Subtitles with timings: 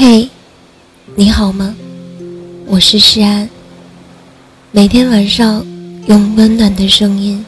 [0.00, 0.30] 嘿，
[1.16, 1.74] 你好吗？
[2.66, 3.50] 我是诗安。
[4.70, 5.66] 每天晚上
[6.06, 7.44] 用温暖的声音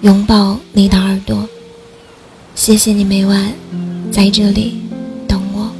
[0.00, 1.46] 拥抱你的耳朵。
[2.54, 3.52] 谢谢你每晚
[4.10, 4.80] 在这里
[5.28, 5.70] 等我。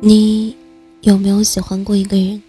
[0.00, 0.56] 你
[1.00, 2.40] 有没有喜欢过一个人？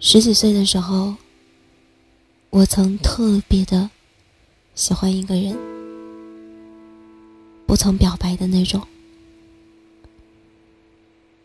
[0.00, 1.16] 十几岁的时候，
[2.48, 3.90] 我曾特别的
[4.74, 5.54] 喜欢一个人。
[7.72, 8.86] 不曾表白的那种。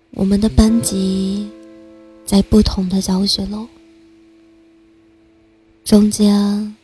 [0.10, 1.50] 我们的班级
[2.26, 3.66] 在不同的教学楼，
[5.86, 6.76] 中间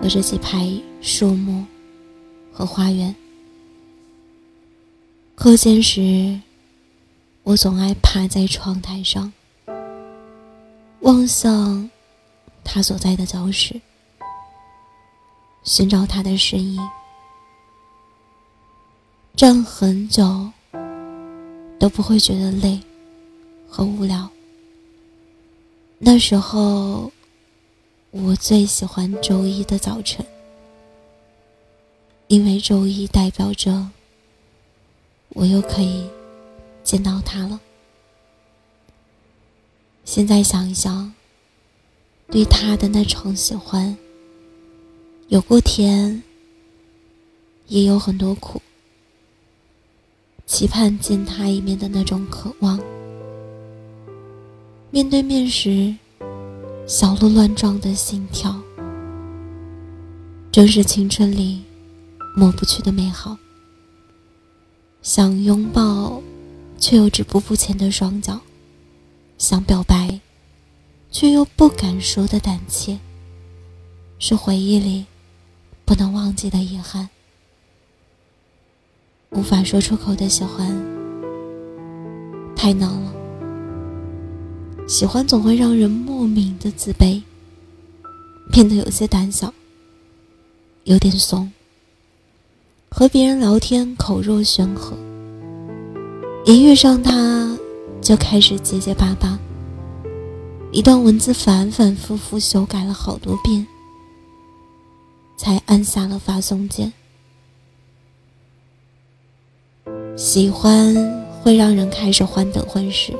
[0.00, 0.72] 隔着几排
[1.02, 1.66] 树木
[2.50, 3.14] 和花园。
[5.34, 6.40] 课间时，
[7.42, 9.30] 我总爱趴在窗台上，
[11.00, 11.90] 望向
[12.64, 13.78] 他所在的教室，
[15.62, 16.80] 寻找他的身影。
[19.40, 20.52] 站很久
[21.78, 22.78] 都不会觉得累
[23.66, 24.28] 和无聊。
[25.98, 27.10] 那时候，
[28.10, 30.22] 我最喜欢周一的早晨，
[32.26, 33.88] 因为周一代表着
[35.30, 36.06] 我又可以
[36.84, 37.58] 见到他了。
[40.04, 41.14] 现在想一想，
[42.30, 43.96] 对他的那场喜欢，
[45.28, 46.22] 有过甜，
[47.68, 48.60] 也有很多苦。
[50.50, 52.76] 期盼见他一面的那种渴望，
[54.90, 55.94] 面对面时
[56.88, 58.60] 小鹿乱撞的心跳，
[60.50, 61.62] 正是青春里
[62.34, 63.38] 抹不去的美好。
[65.02, 66.20] 想拥抱，
[66.80, 68.34] 却又止步不前的双脚；
[69.38, 70.18] 想表白，
[71.12, 72.98] 却又不敢说的胆怯，
[74.18, 75.06] 是回忆里
[75.84, 77.08] 不能忘记的遗憾。
[79.30, 80.68] 无法说出口的喜欢，
[82.56, 83.12] 太难了。
[84.88, 87.22] 喜欢总会让人莫名的自卑，
[88.50, 89.54] 变得有些胆小，
[90.82, 91.50] 有点怂。
[92.90, 94.96] 和别人聊天口若悬河，
[96.44, 97.56] 一遇上他
[98.02, 99.38] 就开始结结巴巴。
[100.72, 103.64] 一段文字反反复复修改了好多遍，
[105.36, 106.92] 才按下了发送键。
[110.20, 110.94] 喜欢
[111.42, 113.14] 会让人开始患得患失，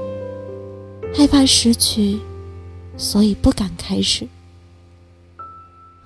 [1.16, 2.20] 害怕失去，
[2.98, 4.28] 所以不敢开始。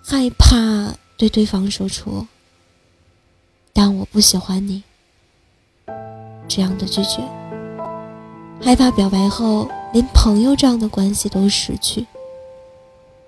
[0.05, 2.25] 害怕对对方说出
[3.75, 4.84] “但我不喜欢你”
[6.47, 7.21] 这样的拒绝，
[8.62, 12.06] 害怕表白后连朋友这样的关系都失去。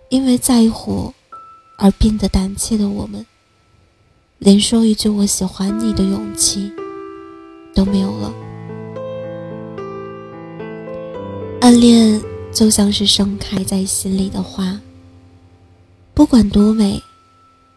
[0.09, 1.13] 因为在乎
[1.79, 3.27] 而变得胆怯的我们，
[4.39, 6.73] 连说一句“我喜欢你”的勇气。
[7.77, 8.33] 都没有了。
[11.61, 12.21] 暗恋
[12.51, 14.81] 就像是盛开在心里的花，
[16.15, 17.03] 不管多美，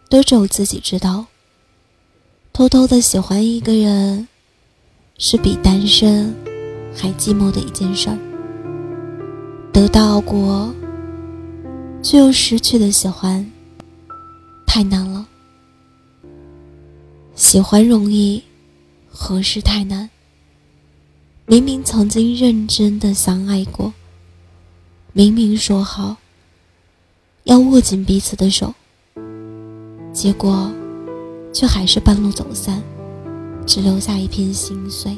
[0.10, 1.26] 都只有自己知道。
[2.54, 4.28] 偷偷的喜欢一个人，
[5.18, 6.34] 是比单身
[6.96, 8.18] 还寂寞的一件事儿。
[9.74, 10.74] 得到过，
[12.02, 13.46] 却又失去的喜欢，
[14.66, 15.26] 太难了。
[17.36, 18.42] 喜欢容易。
[19.12, 20.09] 何事太难？
[21.46, 23.92] 明明曾经认真的相爱过，
[25.14, 26.18] 明明说好
[27.44, 28.75] 要握紧彼此的手，
[30.14, 30.72] 结果
[31.52, 32.84] 却还是半路走散，
[33.66, 35.18] 只留下一片心碎。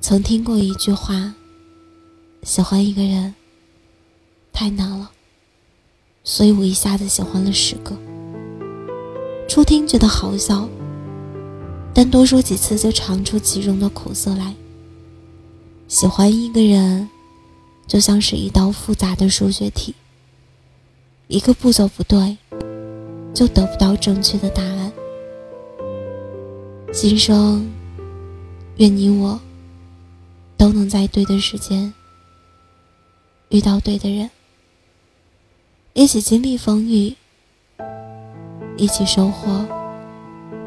[0.00, 1.34] 曾听过一句话：
[2.44, 3.34] 喜欢一个人
[4.52, 5.10] 太难了，
[6.22, 7.96] 所以我一下子喜欢了十个。
[9.48, 10.68] 初听觉得好笑。
[11.92, 14.54] 但多说几次，就尝出其中的苦涩来。
[15.88, 17.08] 喜欢一个人，
[17.86, 19.94] 就像是一道复杂的数学题，
[21.26, 22.38] 一个步骤不对，
[23.34, 24.92] 就得不到正确的答案。
[26.92, 27.68] 今生，
[28.76, 29.40] 愿你我
[30.56, 31.92] 都能在对的时间
[33.48, 34.30] 遇到对的人，
[35.92, 37.16] 一起经历风雨，
[38.76, 39.66] 一起收获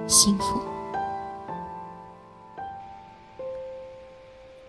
[0.06, 0.60] 幸福。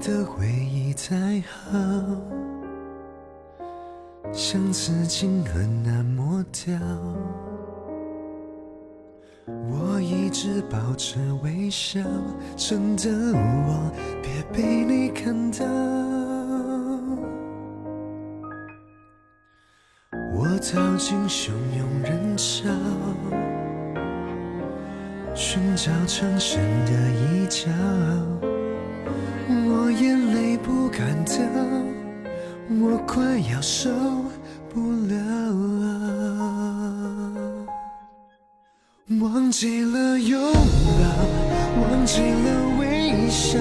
[0.00, 1.60] 的回忆太好，
[4.32, 6.74] 像刺青很难抹掉。
[9.46, 12.00] 我一直保持微笑，
[12.56, 13.92] 真的我
[14.22, 15.66] 别被你看到。
[20.32, 22.70] 我逃进汹涌人潮，
[25.34, 27.68] 寻找藏身的一角。
[30.00, 31.36] 眼泪不敢掉，
[32.80, 33.90] 我快要受
[34.72, 35.14] 不了。
[39.20, 41.04] 忘记了拥抱，
[41.82, 43.58] 忘记了微笑，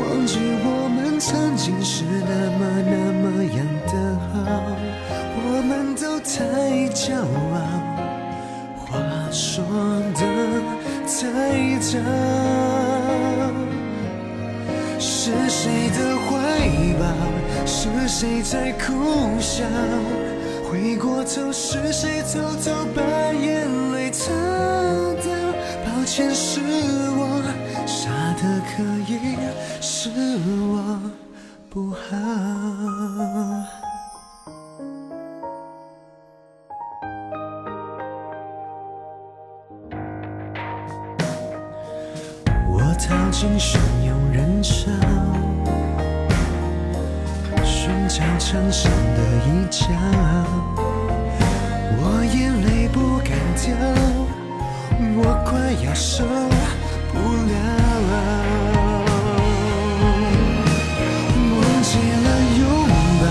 [0.00, 3.92] 忘记我们曾经是那么那么样的
[4.32, 4.34] 好。
[5.44, 6.32] 我们都太
[6.92, 7.14] 骄
[7.54, 7.56] 傲，
[8.76, 8.98] 话
[9.30, 9.62] 说
[10.16, 10.20] 的
[11.06, 12.91] 太早。
[15.24, 16.34] 是谁的怀
[16.98, 17.06] 抱？
[17.64, 19.62] 是谁在苦笑？
[20.68, 23.00] 回过头，是谁偷偷把
[23.32, 24.32] 眼泪擦
[25.22, 25.32] 掉？
[25.86, 27.40] 抱歉，是我
[27.86, 28.10] 傻
[28.42, 29.38] 的可以，
[29.80, 30.10] 是
[30.58, 30.98] 我
[31.70, 32.00] 不好。
[42.68, 43.78] 我逃进汹
[44.32, 44.90] 人潮。
[47.62, 49.84] 寻找藏身的一角，
[51.98, 52.02] 我
[52.34, 53.30] 眼泪不敢
[53.60, 53.70] 掉，
[55.16, 55.50] 我快
[55.84, 56.24] 要受
[57.12, 57.52] 不了。
[61.52, 61.90] 忘记
[62.24, 62.26] 了
[62.58, 62.60] 拥
[63.20, 63.24] 抱，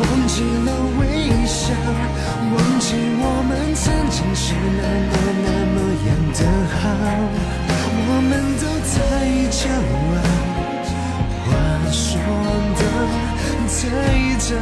[0.00, 0.34] 忘记
[0.66, 0.68] 了
[0.98, 1.00] 微
[1.46, 1.70] 笑，
[2.56, 2.86] 忘记
[3.20, 4.44] 我们曾经是
[4.78, 5.76] 那么那么
[6.06, 6.40] 样的
[6.74, 6.82] 好，
[14.48, 14.54] 是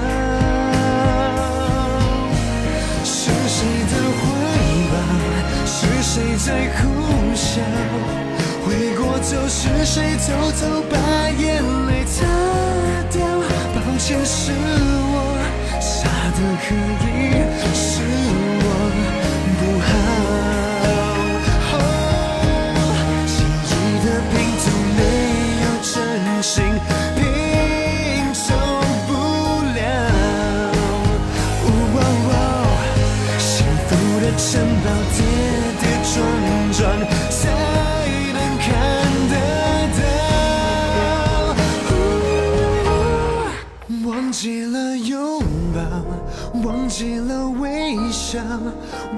[3.46, 4.20] 谁的怀
[4.90, 4.94] 抱？
[5.64, 6.76] 是谁在哭
[7.36, 7.62] 笑？
[8.66, 8.66] 回
[8.96, 9.94] 过头，是谁
[10.26, 10.94] 偷偷把
[11.30, 12.16] 眼泪擦
[13.12, 13.22] 掉？
[13.76, 15.14] 抱歉，是我
[15.80, 16.74] 傻得可
[17.06, 17.06] 以，
[17.72, 17.86] 是
[18.64, 18.66] 我
[19.60, 19.88] 不好。
[21.72, 21.74] 哦
[23.28, 23.30] 记
[23.78, 24.64] 忆的拼图
[24.96, 25.00] 没
[25.62, 25.86] 有真
[26.42, 26.54] 心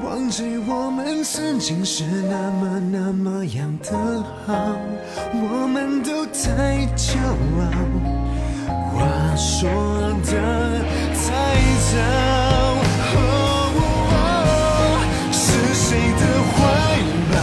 [0.05, 3.93] 忘记我们曾经是那么那么样的
[4.47, 4.55] 好，
[5.33, 7.19] 我们都太骄
[7.59, 7.65] 傲，
[8.93, 8.97] 话
[9.37, 9.69] 说
[10.25, 10.33] 的
[11.15, 11.27] 太
[11.91, 11.93] 早。
[15.33, 15.43] 是
[15.75, 15.87] 谁
[16.21, 16.57] 的怀
[17.33, 17.37] 抱？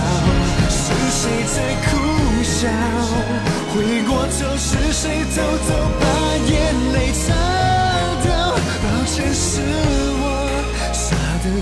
[0.69, 1.21] 是谁
[1.55, 1.91] 在苦
[2.43, 2.67] 笑？
[3.73, 3.75] 回
[4.07, 5.03] 过头，是谁
[5.35, 5.37] 偷
[5.67, 5.69] 偷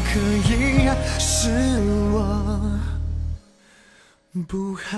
[0.05, 0.19] 可
[0.49, 1.49] 以，是
[2.11, 2.17] 我
[4.47, 4.91] 不好。